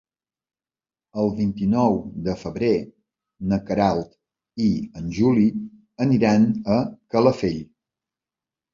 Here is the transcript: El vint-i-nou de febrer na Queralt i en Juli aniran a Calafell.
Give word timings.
El 1.23 1.29
vint-i-nou 1.39 1.99
de 2.29 2.35
febrer 2.45 2.71
na 3.53 3.61
Queralt 3.69 4.19
i 4.71 4.73
en 5.03 5.15
Juli 5.21 5.47
aniran 6.11 6.53
a 6.79 6.83
Calafell. 7.15 7.65